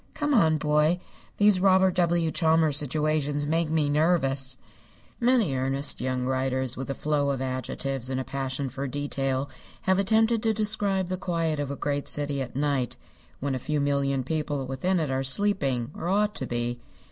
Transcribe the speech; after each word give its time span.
Come 0.15 0.33
on, 0.33 0.57
boy. 0.57 0.99
These 1.37 1.59
Robert 1.59 1.93
W. 1.93 2.31
Chambers 2.31 2.77
situations 2.77 3.45
make 3.45 3.69
me 3.69 3.87
nervous." 3.87 4.57
Many 5.19 5.53
earnest 5.53 6.01
young 6.01 6.25
writers 6.25 6.75
with 6.75 6.89
a 6.89 6.95
flow 6.95 7.29
of 7.29 7.39
adjectives 7.39 8.09
and 8.09 8.19
a 8.19 8.23
passion 8.23 8.67
for 8.71 8.87
detail 8.87 9.47
have 9.81 9.99
attempted 9.99 10.41
to 10.41 10.55
describe 10.55 11.07
the 11.09 11.17
quiet 11.17 11.59
of 11.59 11.69
a 11.69 11.75
great 11.75 12.07
city 12.07 12.41
at 12.41 12.55
night, 12.55 12.97
when 13.39 13.53
a 13.53 13.59
few 13.59 13.79
million 13.79 14.23
people 14.23 14.65
within 14.65 14.99
it 14.99 15.11
are 15.11 15.21
sleeping, 15.21 15.91
or 15.93 16.09
ought 16.09 16.33
to 16.33 16.47
be. 16.47 16.79